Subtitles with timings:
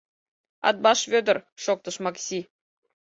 [0.67, 2.39] ——Атбаш Вӧдыр,— шоктыш Макси.